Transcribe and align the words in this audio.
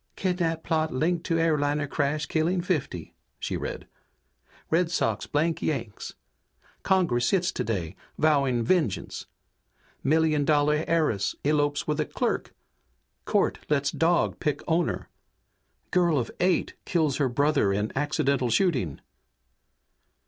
"Kidnap 0.15 0.63
plot 0.63 0.91
linked 0.91 1.23
to 1.27 1.37
airliner 1.37 1.85
crash 1.85 2.25
killing 2.25 2.59
fifty," 2.61 3.13
she 3.37 3.55
read. 3.55 3.85
"Red 4.71 4.89
Sox 4.89 5.27
blank 5.27 5.61
Yanks! 5.61 6.15
Congress 6.81 7.27
sits 7.27 7.51
today, 7.51 7.95
vowing 8.17 8.63
vengeance! 8.63 9.27
Million 10.03 10.43
dollar 10.43 10.83
heiress 10.87 11.35
elopes 11.43 11.85
with 11.85 11.99
a 11.99 12.05
clerk! 12.05 12.55
Court 13.25 13.59
lets 13.69 13.91
dog 13.91 14.39
pick 14.39 14.63
owner! 14.67 15.07
Girl 15.91 16.17
of 16.17 16.31
eight 16.39 16.73
kills 16.83 17.17
her 17.17 17.29
brother 17.29 17.71
in 17.71 17.91
accidental 17.95 18.49
shooting!" 18.49 19.01